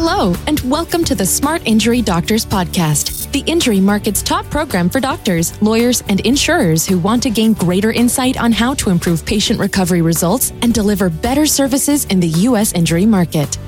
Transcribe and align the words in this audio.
Hello, 0.00 0.32
and 0.46 0.60
welcome 0.60 1.02
to 1.02 1.16
the 1.16 1.26
Smart 1.26 1.60
Injury 1.66 2.02
Doctors 2.02 2.46
Podcast, 2.46 3.32
the 3.32 3.42
injury 3.50 3.80
market's 3.80 4.22
top 4.22 4.48
program 4.48 4.88
for 4.88 5.00
doctors, 5.00 5.60
lawyers, 5.60 6.04
and 6.08 6.20
insurers 6.20 6.86
who 6.86 7.00
want 7.00 7.20
to 7.24 7.30
gain 7.30 7.52
greater 7.52 7.90
insight 7.90 8.36
on 8.36 8.52
how 8.52 8.74
to 8.74 8.90
improve 8.90 9.26
patient 9.26 9.58
recovery 9.58 10.00
results 10.00 10.52
and 10.62 10.72
deliver 10.72 11.10
better 11.10 11.46
services 11.46 12.04
in 12.04 12.20
the 12.20 12.28
U.S. 12.28 12.74
injury 12.74 13.06
market. 13.06 13.58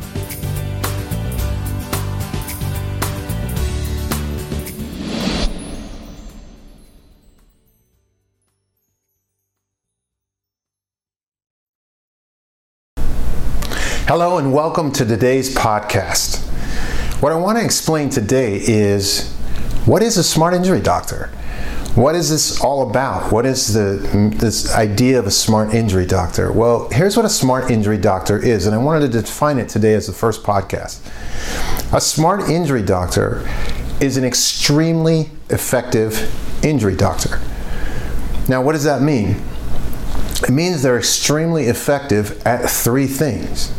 Hello, 14.11 14.39
and 14.39 14.53
welcome 14.53 14.91
to 14.91 15.05
today's 15.05 15.55
podcast. 15.55 16.39
What 17.23 17.31
I 17.31 17.37
want 17.37 17.59
to 17.59 17.65
explain 17.65 18.11
today 18.11 18.57
is 18.57 19.33
what 19.87 20.03
is 20.03 20.19
a 20.19 20.25
smart 20.25 20.53
injury 20.53 20.81
doctor? 20.81 21.27
What 21.95 22.17
is 22.17 22.29
this 22.29 22.61
all 22.61 22.91
about? 22.91 23.31
What 23.31 23.47
is 23.47 23.73
the 23.73 24.35
this 24.37 24.75
idea 24.75 25.21
of 25.21 25.29
a 25.29 25.31
smart 25.31 25.75
injury 25.75 26.07
doctor? 26.07 26.51
Well, 26.51 26.89
here's 26.91 27.17
what 27.17 27.25
a 27.25 27.29
smart 27.29 27.71
injury 27.71 27.99
doctor 27.99 28.37
is, 28.37 28.67
and 28.67 28.75
I 28.75 28.79
wanted 28.79 29.13
to 29.13 29.23
define 29.23 29.59
it 29.59 29.69
today 29.69 29.95
as 29.95 30.09
the 30.09 30.13
first 30.13 30.43
podcast. 30.43 31.07
A 31.95 32.01
smart 32.01 32.51
injury 32.51 32.83
doctor 32.83 33.49
is 34.01 34.17
an 34.17 34.25
extremely 34.25 35.31
effective 35.51 36.65
injury 36.65 36.97
doctor. 36.97 37.39
Now, 38.49 38.61
what 38.61 38.73
does 38.73 38.83
that 38.83 39.03
mean? 39.03 39.41
It 40.43 40.51
means 40.51 40.83
they're 40.83 40.99
extremely 40.99 41.67
effective 41.67 42.45
at 42.45 42.69
three 42.69 43.07
things. 43.07 43.73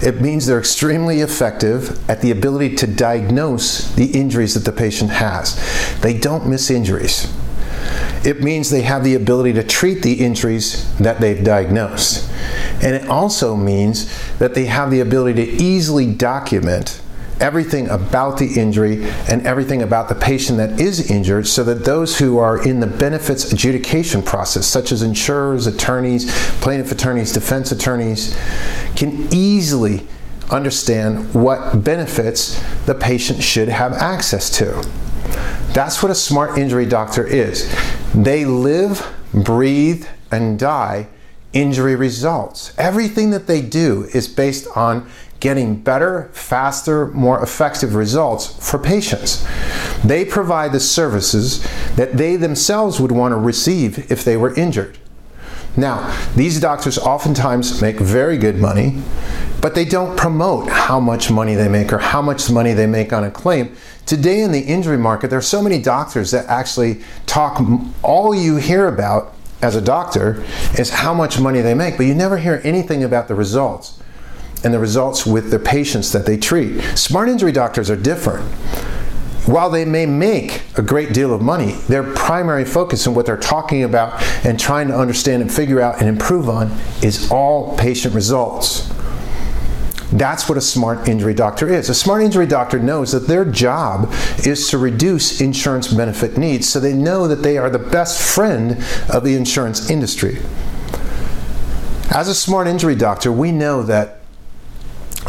It 0.00 0.20
means 0.20 0.46
they're 0.46 0.58
extremely 0.58 1.20
effective 1.20 2.08
at 2.08 2.20
the 2.20 2.30
ability 2.30 2.76
to 2.76 2.86
diagnose 2.86 3.92
the 3.94 4.06
injuries 4.12 4.54
that 4.54 4.64
the 4.64 4.72
patient 4.72 5.10
has. 5.10 5.56
They 6.00 6.16
don't 6.16 6.46
miss 6.46 6.70
injuries. 6.70 7.32
It 8.24 8.42
means 8.42 8.70
they 8.70 8.82
have 8.82 9.04
the 9.04 9.14
ability 9.14 9.54
to 9.54 9.62
treat 9.62 10.02
the 10.02 10.24
injuries 10.24 10.96
that 10.98 11.20
they've 11.20 11.42
diagnosed. 11.42 12.30
And 12.82 12.94
it 12.94 13.08
also 13.08 13.56
means 13.56 14.08
that 14.38 14.54
they 14.54 14.66
have 14.66 14.90
the 14.90 15.00
ability 15.00 15.46
to 15.46 15.62
easily 15.62 16.12
document 16.12 17.00
everything 17.40 17.88
about 17.88 18.38
the 18.38 18.58
injury 18.58 19.04
and 19.28 19.46
everything 19.46 19.82
about 19.82 20.08
the 20.08 20.14
patient 20.14 20.58
that 20.58 20.80
is 20.80 21.10
injured 21.10 21.46
so 21.46 21.64
that 21.64 21.84
those 21.84 22.18
who 22.18 22.38
are 22.38 22.66
in 22.66 22.80
the 22.80 22.86
benefits 22.86 23.52
adjudication 23.52 24.22
process, 24.22 24.66
such 24.66 24.92
as 24.92 25.02
insurers, 25.02 25.66
attorneys, 25.66 26.30
plaintiff 26.60 26.92
attorneys, 26.92 27.32
defense 27.32 27.72
attorneys, 27.72 28.36
can 28.96 29.28
easily 29.32 30.06
understand 30.50 31.34
what 31.34 31.84
benefits 31.84 32.62
the 32.86 32.94
patient 32.94 33.42
should 33.42 33.68
have 33.68 33.92
access 33.92 34.50
to. 34.50 34.66
That's 35.72 36.02
what 36.02 36.10
a 36.10 36.14
smart 36.14 36.58
injury 36.58 36.86
doctor 36.86 37.26
is. 37.26 37.70
They 38.14 38.44
live, 38.44 39.06
breathe, 39.32 40.06
and 40.30 40.58
die 40.58 41.08
injury 41.52 41.96
results. 41.96 42.72
Everything 42.78 43.30
that 43.30 43.46
they 43.46 43.60
do 43.62 44.08
is 44.14 44.28
based 44.28 44.66
on 44.76 45.08
getting 45.40 45.76
better, 45.76 46.30
faster, 46.32 47.06
more 47.08 47.42
effective 47.42 47.94
results 47.94 48.46
for 48.68 48.78
patients. 48.78 49.46
They 50.04 50.24
provide 50.24 50.72
the 50.72 50.80
services 50.80 51.62
that 51.96 52.16
they 52.16 52.36
themselves 52.36 53.00
would 53.00 53.12
want 53.12 53.32
to 53.32 53.36
receive 53.36 54.10
if 54.10 54.24
they 54.24 54.36
were 54.36 54.54
injured. 54.54 54.98
Now, 55.76 56.12
these 56.34 56.60
doctors 56.60 56.98
oftentimes 56.98 57.80
make 57.80 58.00
very 58.00 58.36
good 58.36 58.56
money, 58.56 59.00
but 59.60 59.76
they 59.76 59.84
don't 59.84 60.18
promote 60.18 60.68
how 60.68 60.98
much 60.98 61.30
money 61.30 61.54
they 61.54 61.68
make 61.68 61.92
or 61.92 61.98
how 61.98 62.20
much 62.20 62.50
money 62.50 62.72
they 62.72 62.86
make 62.86 63.12
on 63.12 63.22
a 63.22 63.30
claim. 63.30 63.76
Today 64.04 64.40
in 64.40 64.50
the 64.50 64.60
injury 64.60 64.98
market, 64.98 65.30
there 65.30 65.38
are 65.38 65.42
so 65.42 65.62
many 65.62 65.80
doctors 65.80 66.32
that 66.32 66.46
actually 66.46 67.02
talk, 67.26 67.60
all 68.02 68.34
you 68.34 68.56
hear 68.56 68.88
about 68.88 69.34
as 69.62 69.74
a 69.74 69.80
doctor 69.80 70.44
is 70.78 70.90
how 70.90 71.12
much 71.12 71.40
money 71.40 71.60
they 71.60 71.74
make, 71.74 71.96
but 71.96 72.06
you 72.06 72.14
never 72.14 72.38
hear 72.38 72.60
anything 72.64 73.02
about 73.02 73.28
the 73.28 73.34
results 73.34 74.00
and 74.64 74.74
the 74.74 74.78
results 74.78 75.26
with 75.26 75.50
the 75.50 75.58
patients 75.58 76.12
that 76.12 76.26
they 76.26 76.36
treat. 76.36 76.80
Smart 76.96 77.28
injury 77.28 77.52
doctors 77.52 77.90
are 77.90 77.96
different. 77.96 78.44
While 79.46 79.70
they 79.70 79.86
may 79.86 80.04
make 80.04 80.62
a 80.76 80.82
great 80.82 81.14
deal 81.14 81.32
of 81.32 81.40
money, 81.40 81.72
their 81.88 82.02
primary 82.02 82.66
focus 82.66 83.06
and 83.06 83.16
what 83.16 83.24
they're 83.24 83.36
talking 83.36 83.82
about 83.82 84.22
and 84.44 84.60
trying 84.60 84.88
to 84.88 84.94
understand 84.94 85.40
and 85.40 85.52
figure 85.52 85.80
out 85.80 86.00
and 86.00 86.08
improve 86.08 86.50
on 86.50 86.70
is 87.02 87.30
all 87.30 87.76
patient 87.78 88.14
results. 88.14 88.87
That's 90.18 90.48
what 90.48 90.58
a 90.58 90.60
smart 90.60 91.08
injury 91.08 91.34
doctor 91.34 91.68
is. 91.68 91.88
A 91.88 91.94
smart 91.94 92.22
injury 92.22 92.46
doctor 92.46 92.78
knows 92.78 93.12
that 93.12 93.26
their 93.28 93.44
job 93.44 94.12
is 94.44 94.68
to 94.70 94.78
reduce 94.78 95.40
insurance 95.40 95.88
benefit 95.92 96.36
needs 96.36 96.68
so 96.68 96.80
they 96.80 96.92
know 96.92 97.28
that 97.28 97.42
they 97.42 97.56
are 97.56 97.70
the 97.70 97.78
best 97.78 98.20
friend 98.20 98.72
of 99.12 99.24
the 99.24 99.34
insurance 99.34 99.88
industry. 99.90 100.38
As 102.10 102.28
a 102.28 102.34
smart 102.34 102.66
injury 102.66 102.94
doctor, 102.94 103.30
we 103.30 103.52
know 103.52 103.82
that 103.82 104.18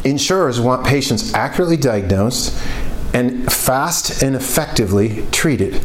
Insurers 0.04 0.62
want 0.62 0.86
patients 0.86 1.34
accurately 1.34 1.78
diagnosed 1.78 2.58
and 3.14 3.52
fast 3.52 4.24
and 4.24 4.36
effectively 4.36 5.26
treated 5.32 5.82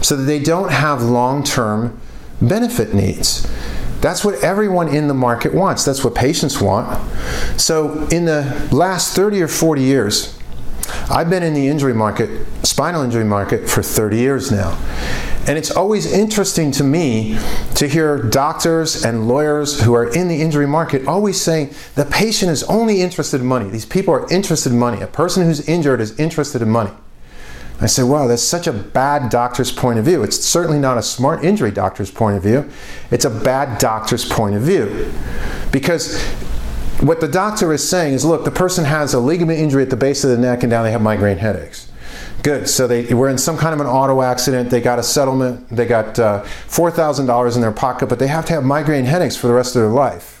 so 0.00 0.16
that 0.16 0.24
they 0.24 0.40
don't 0.40 0.72
have 0.72 1.02
long 1.02 1.44
term 1.44 2.00
benefit 2.42 2.94
needs. 2.94 3.46
That's 4.04 4.22
what 4.22 4.34
everyone 4.44 4.88
in 4.88 5.08
the 5.08 5.14
market 5.14 5.54
wants. 5.54 5.82
That's 5.82 6.04
what 6.04 6.14
patients 6.14 6.60
want. 6.60 7.00
So, 7.58 8.06
in 8.08 8.26
the 8.26 8.68
last 8.70 9.16
30 9.16 9.40
or 9.40 9.48
40 9.48 9.80
years, 9.80 10.38
I've 11.08 11.30
been 11.30 11.42
in 11.42 11.54
the 11.54 11.68
injury 11.68 11.94
market, 11.94 12.46
spinal 12.66 13.02
injury 13.02 13.24
market, 13.24 13.66
for 13.66 13.82
30 13.82 14.18
years 14.18 14.52
now. 14.52 14.78
And 15.48 15.56
it's 15.56 15.70
always 15.70 16.04
interesting 16.12 16.70
to 16.72 16.84
me 16.84 17.38
to 17.76 17.88
hear 17.88 18.18
doctors 18.18 19.06
and 19.06 19.26
lawyers 19.26 19.80
who 19.80 19.94
are 19.94 20.14
in 20.14 20.28
the 20.28 20.42
injury 20.42 20.66
market 20.66 21.06
always 21.06 21.40
saying 21.40 21.72
the 21.94 22.04
patient 22.04 22.52
is 22.52 22.62
only 22.64 23.00
interested 23.00 23.40
in 23.40 23.46
money. 23.46 23.70
These 23.70 23.86
people 23.86 24.12
are 24.12 24.30
interested 24.30 24.70
in 24.70 24.78
money. 24.78 25.00
A 25.00 25.06
person 25.06 25.46
who's 25.46 25.66
injured 25.66 26.02
is 26.02 26.20
interested 26.20 26.60
in 26.60 26.68
money. 26.68 26.90
I 27.84 27.86
say, 27.86 28.02
wow, 28.02 28.26
that's 28.26 28.42
such 28.42 28.66
a 28.66 28.72
bad 28.72 29.30
doctor's 29.30 29.70
point 29.70 29.98
of 29.98 30.06
view. 30.06 30.22
It's 30.22 30.42
certainly 30.42 30.78
not 30.78 30.96
a 30.96 31.02
smart 31.02 31.44
injury 31.44 31.70
doctor's 31.70 32.10
point 32.10 32.34
of 32.36 32.42
view. 32.42 32.70
It's 33.10 33.26
a 33.26 33.30
bad 33.30 33.78
doctor's 33.78 34.24
point 34.24 34.54
of 34.54 34.62
view. 34.62 35.12
Because 35.70 36.18
what 37.00 37.20
the 37.20 37.28
doctor 37.28 37.74
is 37.74 37.86
saying 37.86 38.14
is 38.14 38.24
look, 38.24 38.46
the 38.46 38.50
person 38.50 38.86
has 38.86 39.12
a 39.12 39.20
ligament 39.20 39.58
injury 39.58 39.82
at 39.82 39.90
the 39.90 39.96
base 39.96 40.24
of 40.24 40.30
the 40.30 40.38
neck 40.38 40.62
and 40.62 40.70
now 40.70 40.82
they 40.82 40.92
have 40.92 41.02
migraine 41.02 41.36
headaches. 41.36 41.90
Good. 42.42 42.70
So 42.70 42.86
they 42.86 43.12
were 43.12 43.28
in 43.28 43.36
some 43.36 43.58
kind 43.58 43.74
of 43.74 43.80
an 43.80 43.86
auto 43.86 44.22
accident. 44.22 44.70
They 44.70 44.80
got 44.80 44.98
a 44.98 45.02
settlement. 45.02 45.68
They 45.68 45.84
got 45.84 46.18
uh, 46.18 46.42
$4,000 46.42 47.54
in 47.54 47.60
their 47.60 47.72
pocket, 47.72 48.08
but 48.08 48.18
they 48.18 48.28
have 48.28 48.46
to 48.46 48.54
have 48.54 48.64
migraine 48.64 49.04
headaches 49.04 49.36
for 49.36 49.46
the 49.46 49.54
rest 49.54 49.76
of 49.76 49.82
their 49.82 49.90
life. 49.90 50.33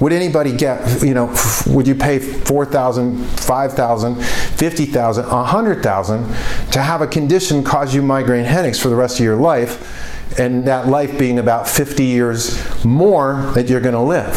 Would 0.00 0.14
anybody 0.14 0.56
get, 0.56 1.02
you 1.02 1.12
know, 1.12 1.34
would 1.66 1.86
you 1.86 1.94
pay 1.94 2.18
4,000, 2.18 3.22
5,000, 3.22 4.22
50,000, 4.22 5.26
100,000 5.26 6.26
to 6.72 6.80
have 6.80 7.02
a 7.02 7.06
condition 7.06 7.62
cause 7.62 7.94
you 7.94 8.00
migraine 8.00 8.46
headaches 8.46 8.80
for 8.80 8.88
the 8.88 8.96
rest 8.96 9.18
of 9.18 9.24
your 9.24 9.36
life 9.36 10.38
and 10.38 10.64
that 10.66 10.88
life 10.88 11.18
being 11.18 11.38
about 11.38 11.68
50 11.68 12.02
years 12.02 12.84
more 12.84 13.52
that 13.54 13.68
you're 13.68 13.80
going 13.80 13.94
to 13.94 14.00
live? 14.00 14.34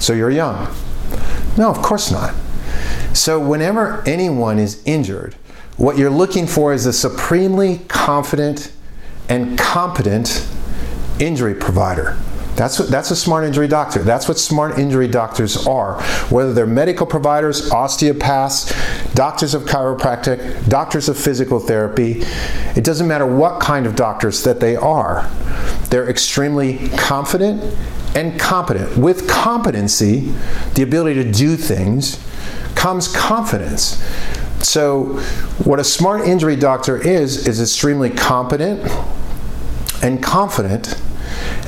So 0.00 0.14
you're 0.14 0.30
young. 0.30 0.74
No, 1.58 1.68
of 1.70 1.82
course 1.82 2.10
not. 2.10 2.34
So, 3.12 3.38
whenever 3.38 4.02
anyone 4.06 4.58
is 4.58 4.82
injured, 4.84 5.36
what 5.76 5.96
you're 5.96 6.10
looking 6.10 6.46
for 6.46 6.72
is 6.72 6.84
a 6.84 6.92
supremely 6.92 7.78
confident 7.86 8.72
and 9.28 9.56
competent 9.56 10.48
injury 11.20 11.54
provider. 11.54 12.18
That's, 12.56 12.78
that's 12.78 13.10
a 13.10 13.16
smart 13.16 13.44
injury 13.44 13.66
doctor. 13.66 14.00
That's 14.00 14.28
what 14.28 14.38
smart 14.38 14.78
injury 14.78 15.08
doctors 15.08 15.66
are. 15.66 16.00
Whether 16.30 16.52
they're 16.52 16.66
medical 16.66 17.06
providers, 17.06 17.70
osteopaths, 17.70 18.72
doctors 19.14 19.54
of 19.54 19.62
chiropractic, 19.62 20.68
doctors 20.68 21.08
of 21.08 21.18
physical 21.18 21.58
therapy, 21.58 22.22
it 22.76 22.84
doesn't 22.84 23.08
matter 23.08 23.26
what 23.26 23.60
kind 23.60 23.86
of 23.86 23.96
doctors 23.96 24.44
that 24.44 24.60
they 24.60 24.76
are. 24.76 25.28
They're 25.90 26.08
extremely 26.08 26.88
confident 26.90 27.76
and 28.14 28.38
competent. 28.38 28.96
With 28.96 29.28
competency, 29.28 30.32
the 30.74 30.82
ability 30.82 31.24
to 31.24 31.32
do 31.32 31.56
things, 31.56 32.24
comes 32.74 33.08
confidence. 33.08 34.02
So, 34.62 35.18
what 35.64 35.78
a 35.78 35.84
smart 35.84 36.22
injury 36.22 36.56
doctor 36.56 36.96
is, 36.96 37.46
is 37.46 37.60
extremely 37.60 38.10
competent 38.10 38.80
and 40.02 40.22
confident. 40.22 41.00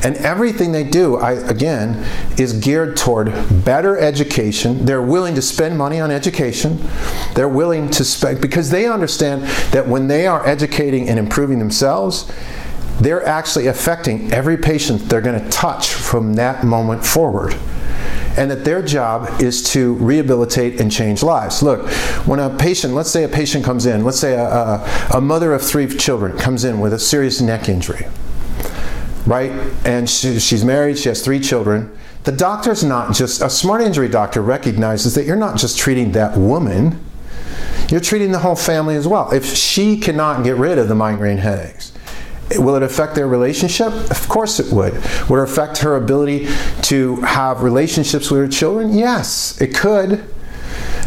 And 0.05 0.17
everything 0.17 0.73
they 0.73 0.85
do, 0.85 1.17
I, 1.17 1.33
again, 1.33 2.05
is 2.39 2.53
geared 2.53 2.97
toward 2.97 3.33
better 3.65 3.99
education. 3.99 4.85
They're 4.87 5.03
willing 5.03 5.35
to 5.35 5.43
spend 5.43 5.77
money 5.77 6.01
on 6.01 6.11
education. 6.11 6.79
They're 7.35 7.49
willing 7.49 7.91
to 7.91 8.05
spend, 8.05 8.41
because 8.41 8.71
they 8.71 8.87
understand 8.87 9.43
that 9.73 9.89
when 9.89 10.07
they 10.07 10.27
are 10.27 10.47
educating 10.47 11.09
and 11.09 11.19
improving 11.19 11.59
themselves, 11.59 12.31
they're 13.01 13.27
actually 13.27 13.67
affecting 13.67 14.33
every 14.33 14.57
patient 14.57 15.09
they're 15.09 15.21
going 15.21 15.43
to 15.43 15.51
touch 15.51 15.89
from 15.93 16.35
that 16.35 16.65
moment 16.65 17.05
forward. 17.05 17.55
and 18.37 18.51
that 18.51 18.65
their 18.65 18.83
job 18.83 19.41
is 19.41 19.63
to 19.63 19.95
rehabilitate 19.95 20.81
and 20.81 20.93
change 20.93 21.23
lives. 21.23 21.63
Look, 21.63 21.89
when 22.27 22.39
a 22.39 22.51
patient, 22.57 22.95
let's 22.95 23.11
say 23.11 23.25
a 23.25 23.29
patient 23.29 23.65
comes 23.65 23.87
in, 23.87 24.05
let's 24.05 24.21
say 24.21 24.35
a, 24.35 24.45
a, 24.45 25.11
a 25.15 25.21
mother 25.21 25.55
of 25.55 25.63
three 25.63 25.87
children 25.89 26.37
comes 26.37 26.65
in 26.65 26.81
with 26.81 26.93
a 26.93 26.99
serious 26.99 27.41
neck 27.41 27.69
injury, 27.69 28.07
right? 29.27 29.51
And 29.85 30.09
she, 30.09 30.39
she's 30.39 30.65
married, 30.65 30.99
she 30.99 31.09
has 31.09 31.25
three 31.25 31.41
children. 31.41 31.97
The 32.25 32.33
doctor's 32.33 32.83
not 32.83 33.15
just, 33.15 33.43
a 33.43 33.51
smart 33.51 33.83
injury 33.83 34.09
doctor 34.09 34.43
recognizes 34.43 35.15
that 35.15 35.27
you're 35.27 35.37
not 35.37 35.57
just 35.57 35.79
treating 35.79 36.13
that 36.13 36.37
woman, 36.37 37.05
you're 37.89 38.01
treating 38.01 38.33
the 38.33 38.41
whole 38.41 38.57
family 38.57 38.97
as 38.97 39.07
well. 39.07 39.31
If 39.33 39.45
she 39.45 39.99
cannot 39.99 40.43
get 40.43 40.57
rid 40.57 40.79
of 40.79 40.89
the 40.89 40.95
migraine 40.95 41.39
headaches, 41.39 41.93
Will 42.55 42.77
it 42.77 42.83
affect 42.85 43.17
their 43.17 43.27
relationship? 43.27 43.89
Of 43.89 44.29
course 44.29 44.61
it 44.61 44.73
would. 44.73 44.95
Would 45.29 45.41
it 45.41 45.43
affect 45.43 45.79
her 45.79 45.97
ability 45.97 46.47
to 46.83 47.17
have 47.23 47.63
relationships 47.63 48.31
with 48.31 48.41
her 48.41 48.49
children? 48.49 48.95
Yes, 48.95 49.61
it 49.61 49.75
could. 49.75 50.33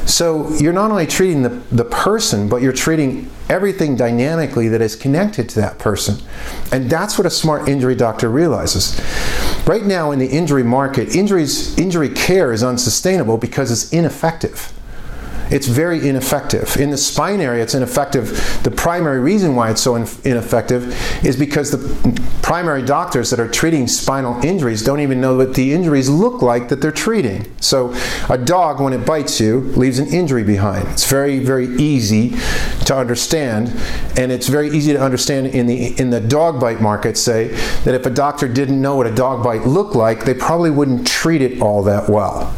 So 0.06 0.50
you're 0.56 0.74
not 0.74 0.92
only 0.92 1.07
treating 1.07 1.44
the, 1.44 1.50
the 1.72 1.86
person, 1.86 2.50
but 2.50 2.62
you're 2.62 2.74
treating 2.74 3.30
everything 3.50 3.96
dynamically 3.96 4.68
that 4.69 4.81
is 4.81 4.96
connected 4.96 5.50
to 5.50 5.62
that 5.62 5.80
person. 5.80 6.18
And 6.72 6.90
that's 6.90 7.18
what 7.18 7.25
a 7.25 7.30
smart 7.30 7.68
injury 7.68 7.96
doctor 7.96 8.30
realizes. 8.30 9.00
Right 9.66 9.86
now 9.86 10.12
in 10.12 10.19
the 10.19 10.28
injury 10.28 10.63
market, 10.63 11.16
injuries, 11.16 11.78
injury 11.78 12.10
care 12.10 12.51
is 12.51 12.63
unsustainable 12.63 13.38
because 13.38 13.72
it's 13.72 13.92
ineffective 13.94 14.74
it's 15.51 15.68
very 15.68 16.07
ineffective. 16.07 16.78
In 16.78 16.92
the 16.92 16.98
spine 16.98 17.42
area, 17.42 17.63
it's 17.63 17.74
ineffective. 17.74 18.62
The 18.63 18.72
primary 18.72 19.19
reason 19.19 19.56
why 19.56 19.72
it's 19.72 19.81
so 19.81 19.96
ineffective 19.96 20.96
is 21.25 21.36
because 21.38 21.72
the 21.72 22.22
primary 22.42 22.84
doctors 22.84 23.30
that 23.31 23.40
are 23.40 23.48
treating 23.48 23.88
spinal 23.88 24.44
injuries 24.44 24.84
don't 24.84 25.00
even 25.00 25.19
know 25.19 25.38
what 25.38 25.56
the 25.56 25.74
injuries 25.74 26.10
look 26.10 26.42
like 26.42 26.69
that 26.69 26.81
they're 26.81 26.92
treating. 26.92 27.51
So, 27.62 27.94
a 28.30 28.38
dog, 28.38 28.80
when 28.80 28.94
it 28.94 29.06
bites 29.06 29.40
you, 29.40 29.60
leaves 29.60 30.00
an 30.00 30.07
injury 30.07 30.44
behind. 30.44 30.88
It's 30.90 31.10
very, 31.10 31.40
very 31.40 31.68
easy 31.78 32.36
to 32.86 32.96
understand, 32.96 33.69
and 34.18 34.31
it's 34.31 34.48
very 34.48 34.69
easy 34.69 34.94
to 34.94 35.01
understand 35.01 35.48
in 35.48 35.66
the 35.66 36.00
in 36.00 36.10
the 36.10 36.22
dog 36.22 36.60
bite 36.60 36.81
market. 36.81 37.18
Say 37.18 37.48
that 37.84 37.94
if 37.94 38.06
a 38.06 38.10
doctor 38.10 38.48
didn't 38.48 38.81
know 38.81 38.96
what 38.96 39.07
a 39.07 39.13
dog 39.13 39.44
bite 39.44 39.66
looked 39.66 39.96
like, 39.96 40.25
they 40.25 40.34
probably 40.34 40.72
wouldn't 40.72 41.07
treat 41.07 41.42
it 41.42 41.62
all 41.62 41.84
that 41.84 42.10
well 42.10 42.54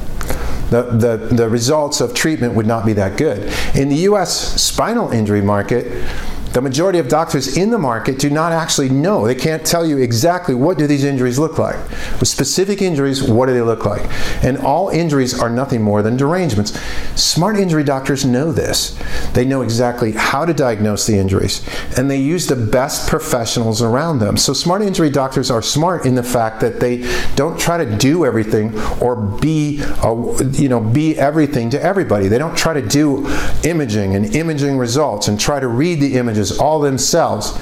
the, 0.72 0.84
the, 0.84 1.36
the 1.36 1.50
results 1.50 2.00
of 2.00 2.14
treatment 2.14 2.54
would 2.54 2.66
not 2.66 2.86
be 2.86 2.94
that 2.94 3.18
good. 3.18 3.54
In 3.76 3.90
the 3.90 3.98
US 4.08 4.62
spinal 4.62 5.12
injury 5.12 5.42
market, 5.42 6.08
the 6.54 6.62
majority 6.62 7.00
of 7.00 7.08
doctors 7.08 7.56
in 7.56 7.70
the 7.70 7.78
market 7.78 8.20
do 8.20 8.30
not 8.30 8.52
actually 8.52 8.90
know. 8.90 9.26
They 9.26 9.36
can't 9.36 9.66
tell 9.66 9.86
you 9.86 10.00
exactly 10.00 10.54
what 10.54 10.78
do 10.78 10.86
these 10.86 11.06
injuries 11.06 11.40
look 11.40 11.58
like. 11.58 11.78
With 12.20 12.28
specific 12.28 12.82
injuries, 12.82 13.24
what 13.24 13.46
do 13.46 13.54
they 13.54 13.62
look 13.62 13.86
like? 13.86 14.02
And 14.44 14.58
all 14.58 14.90
injuries 14.90 15.40
are 15.40 15.50
nothing 15.50 15.82
more 15.82 16.02
than 16.02 16.18
derangements. 16.18 16.78
Smart 17.16 17.58
injury 17.58 17.84
doctors 17.84 18.26
know 18.26 18.52
this. 18.52 19.02
They 19.34 19.46
know 19.46 19.62
exactly 19.62 20.12
how 20.12 20.44
to 20.44 20.54
diagnose 20.54 21.08
the 21.08 21.18
injuries, 21.18 21.66
and 21.98 22.12
they 22.12 22.18
use 22.18 22.48
the 22.48 22.56
best 22.56 23.08
professionals 23.08 23.82
around 23.82 24.20
them. 24.20 24.36
So 24.36 24.52
smart 24.52 24.82
injury 24.82 25.10
doctors 25.10 25.50
are 25.50 25.62
smart 25.62 26.06
in 26.06 26.16
the 26.16 26.24
fact 26.24 26.60
that 26.62 26.80
they 26.82 26.98
don't 27.36 27.58
try 27.58 27.78
to 27.78 27.98
do 27.98 28.26
everything 28.26 28.78
or 29.00 29.16
be, 29.16 29.82
a, 30.04 30.44
you 30.52 30.68
know, 30.68 30.82
be 30.82 31.18
everything 31.18 31.70
to 31.70 31.82
everybody. 31.82 32.28
They 32.28 32.38
don't 32.38 32.58
try 32.58 32.74
to 32.74 32.82
do 32.82 33.26
imaging 33.64 34.16
and 34.16 34.36
imaging 34.36 34.78
results 34.78 35.28
and 35.30 35.40
try 35.40 35.60
to 35.60 35.68
read 35.68 36.02
the 36.02 36.18
images 36.18 36.41
images 36.42 36.60
all 36.60 36.80
themselves. 36.80 37.56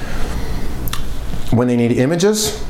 When 1.51 1.67
they 1.67 1.75
need 1.75 1.91
images, 1.91 2.63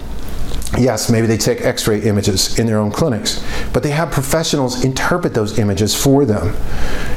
yes, 0.77 1.09
maybe 1.09 1.27
they 1.27 1.37
take 1.37 1.61
x 1.61 1.87
ray 1.87 2.01
images 2.01 2.57
in 2.57 2.65
their 2.65 2.79
own 2.79 2.91
clinics, 2.91 3.43
but 3.73 3.83
they 3.83 3.91
have 3.91 4.11
professionals 4.11 4.83
interpret 4.83 5.33
those 5.33 5.59
images 5.59 5.93
for 5.93 6.25
them. 6.25 6.55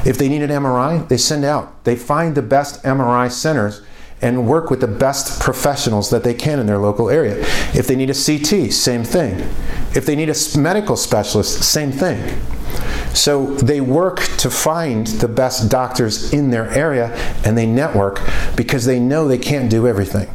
If 0.04 0.18
they 0.18 0.28
need 0.28 0.42
an 0.42 0.50
MRI, 0.50 1.08
they 1.08 1.16
send 1.16 1.44
out. 1.44 1.84
They 1.84 1.96
find 1.96 2.34
the 2.34 2.42
best 2.42 2.82
MRI 2.82 3.30
centers 3.30 3.80
and 4.20 4.46
work 4.46 4.70
with 4.70 4.80
the 4.80 4.88
best 4.88 5.40
professionals 5.40 6.10
that 6.10 6.22
they 6.22 6.34
can 6.34 6.58
in 6.58 6.66
their 6.66 6.78
local 6.78 7.08
area. 7.08 7.36
If 7.74 7.86
they 7.86 7.96
need 7.96 8.10
a 8.10 8.14
CT, 8.14 8.72
same 8.72 9.04
thing. 9.04 9.40
If 9.94 10.06
they 10.06 10.14
need 10.14 10.28
a 10.28 10.58
medical 10.58 10.96
specialist, 10.96 11.62
same 11.62 11.90
thing. 11.90 12.40
So 13.14 13.54
they 13.56 13.80
work 13.80 14.20
to 14.38 14.50
find 14.50 15.06
the 15.06 15.28
best 15.28 15.70
doctors 15.70 16.32
in 16.32 16.50
their 16.50 16.68
area 16.70 17.14
and 17.44 17.56
they 17.56 17.66
network 17.66 18.20
because 18.56 18.84
they 18.84 18.98
know 18.98 19.28
they 19.28 19.38
can't 19.38 19.70
do 19.70 19.86
everything. 19.86 20.28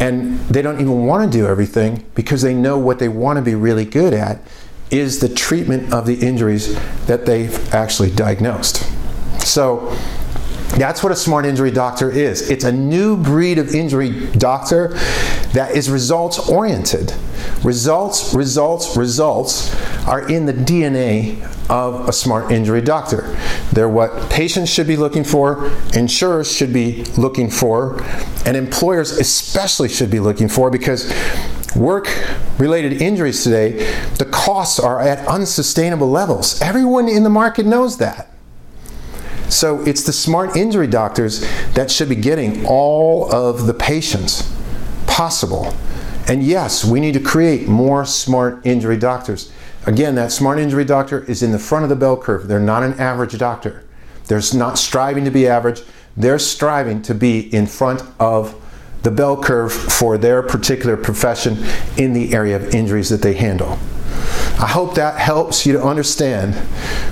And 0.00 0.40
they 0.40 0.60
don't 0.60 0.80
even 0.80 1.06
want 1.06 1.30
to 1.30 1.38
do 1.38 1.46
everything 1.46 2.04
because 2.14 2.42
they 2.42 2.54
know 2.54 2.78
what 2.78 2.98
they 2.98 3.08
want 3.08 3.36
to 3.36 3.42
be 3.42 3.54
really 3.54 3.84
good 3.84 4.12
at 4.12 4.40
is 4.90 5.20
the 5.20 5.28
treatment 5.28 5.92
of 5.92 6.06
the 6.06 6.14
injuries 6.14 6.74
that 7.06 7.26
they've 7.26 7.74
actually 7.74 8.10
diagnosed. 8.10 8.84
So 9.40 9.96
that's 10.76 11.02
what 11.02 11.12
a 11.12 11.16
smart 11.16 11.46
injury 11.46 11.70
doctor 11.70 12.10
is. 12.10 12.50
It's 12.50 12.64
a 12.64 12.72
new 12.72 13.16
breed 13.16 13.58
of 13.58 13.74
injury 13.74 14.26
doctor 14.32 14.88
that 15.52 15.76
is 15.76 15.88
results 15.88 16.48
oriented. 16.48 17.14
Results, 17.64 18.34
results, 18.34 18.96
results 18.96 19.74
are 20.06 20.28
in 20.28 20.46
the 20.46 20.52
DNA 20.52 21.42
of 21.70 22.08
a 22.08 22.12
smart 22.12 22.52
injury 22.52 22.82
doctor. 22.82 23.36
They're 23.72 23.88
what 23.88 24.30
patients 24.30 24.70
should 24.70 24.86
be 24.86 24.96
looking 24.96 25.24
for, 25.24 25.70
insurers 25.94 26.50
should 26.54 26.72
be 26.72 27.04
looking 27.16 27.50
for, 27.50 28.02
and 28.44 28.56
employers 28.56 29.12
especially 29.12 29.88
should 29.88 30.10
be 30.10 30.20
looking 30.20 30.48
for 30.48 30.70
because 30.70 31.12
work 31.74 32.06
related 32.58 33.00
injuries 33.00 33.42
today, 33.42 33.72
the 34.18 34.26
costs 34.26 34.78
are 34.78 35.00
at 35.00 35.26
unsustainable 35.26 36.10
levels. 36.10 36.60
Everyone 36.60 37.08
in 37.08 37.22
the 37.22 37.30
market 37.30 37.66
knows 37.66 37.98
that. 37.98 38.28
So 39.48 39.82
it's 39.82 40.02
the 40.02 40.12
smart 40.12 40.56
injury 40.56 40.86
doctors 40.86 41.40
that 41.74 41.90
should 41.90 42.08
be 42.08 42.16
getting 42.16 42.66
all 42.66 43.32
of 43.32 43.66
the 43.66 43.74
patients 43.74 44.50
possible. 45.06 45.74
And 46.26 46.42
yes, 46.42 46.84
we 46.84 47.00
need 47.00 47.14
to 47.14 47.20
create 47.20 47.68
more 47.68 48.04
smart 48.04 48.64
injury 48.66 48.96
doctors. 48.96 49.52
Again, 49.86 50.14
that 50.14 50.32
smart 50.32 50.58
injury 50.58 50.84
doctor 50.84 51.24
is 51.24 51.42
in 51.42 51.52
the 51.52 51.58
front 51.58 51.82
of 51.82 51.90
the 51.90 51.96
bell 51.96 52.16
curve. 52.16 52.48
They're 52.48 52.58
not 52.58 52.82
an 52.82 52.94
average 52.94 53.36
doctor. 53.36 53.84
They're 54.26 54.40
not 54.54 54.78
striving 54.78 55.24
to 55.26 55.30
be 55.30 55.46
average. 55.46 55.82
They're 56.16 56.38
striving 56.38 57.02
to 57.02 57.14
be 57.14 57.54
in 57.54 57.66
front 57.66 58.02
of 58.18 58.60
the 59.02 59.10
bell 59.10 59.40
curve 59.40 59.72
for 59.72 60.16
their 60.16 60.42
particular 60.42 60.96
profession 60.96 61.58
in 61.98 62.14
the 62.14 62.34
area 62.34 62.56
of 62.56 62.74
injuries 62.74 63.10
that 63.10 63.20
they 63.20 63.34
handle. 63.34 63.78
I 64.58 64.68
hope 64.68 64.94
that 64.94 65.18
helps 65.18 65.66
you 65.66 65.74
to 65.74 65.82
understand 65.82 66.54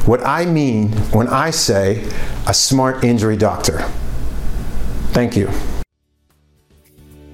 what 0.06 0.24
I 0.24 0.46
mean 0.46 0.92
when 1.12 1.28
I 1.28 1.50
say 1.50 2.08
a 2.46 2.54
smart 2.54 3.04
injury 3.04 3.36
doctor. 3.36 3.80
Thank 5.12 5.36
you. 5.36 5.50